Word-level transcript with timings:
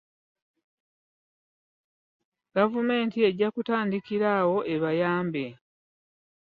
Gavumenti 2.55 3.17
ejja 3.29 3.47
kutandikira 3.55 4.27
awo 4.39 4.57
ebayambe. 4.75 5.45